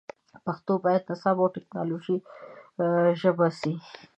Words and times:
پښتو 0.45 0.73
باید 0.85 1.03
د 1.05 1.09
نصاب 1.09 1.37
او 1.41 1.53
ټکنالوژۍ 1.55 2.17
ژبه 3.19 3.47
سي 3.59 3.73